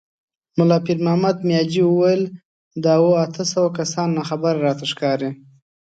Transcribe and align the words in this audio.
ملا 0.57 0.77
پيرمحمد 0.85 1.37
مياجي 1.47 1.83
وويل: 1.87 2.21
دا 2.83 2.93
اووه، 2.99 3.15
اته 3.23 3.43
سوه 3.53 3.69
کسان 3.77 4.07
ناخبره 4.17 4.57
راته 4.65 4.85
ښکاري. 4.91 5.29